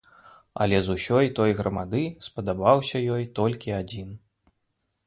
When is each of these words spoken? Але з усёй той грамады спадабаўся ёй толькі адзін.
Але 0.63 0.77
з 0.87 0.95
усёй 0.95 1.29
той 1.39 1.53
грамады 1.59 2.01
спадабаўся 2.29 3.05
ёй 3.19 3.23
толькі 3.43 3.79
адзін. 3.83 4.09